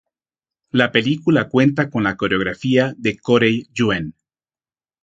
[0.71, 4.15] La película cuenta con la coreografía de Corey Yuen.